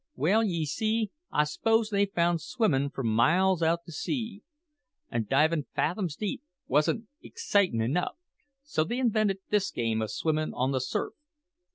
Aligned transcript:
Well, 0.15 0.43
ye 0.43 0.65
see, 0.65 1.11
I 1.31 1.43
'spose 1.43 1.91
they 1.91 2.07
found 2.07 2.41
swimmin' 2.41 2.89
for 2.89 3.03
miles 3.03 3.61
out 3.61 3.85
to 3.85 3.91
sea, 3.91 4.41
and 5.11 5.29
divin' 5.29 5.67
fathoms 5.75 6.15
deep, 6.15 6.41
wasn't 6.67 7.05
excitin' 7.21 7.81
enough, 7.81 8.15
so 8.63 8.83
they 8.83 8.97
invented 8.97 9.41
this 9.51 9.69
game 9.69 10.01
o' 10.01 10.07
swimmin' 10.07 10.55
on 10.55 10.71
the 10.71 10.81
surf. 10.81 11.13